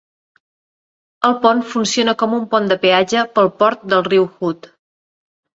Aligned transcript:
El 1.29 1.35
pont 1.43 1.61
funciona 1.75 2.17
com 2.23 2.35
un 2.39 2.47
pont 2.55 2.71
de 2.73 2.79
peatge 2.87 3.27
pel 3.37 3.55
port 3.63 3.87
del 3.93 4.05
riu 4.11 4.29
Hood. 4.39 4.73